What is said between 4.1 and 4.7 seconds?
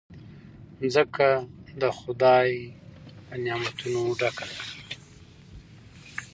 ډکه ده.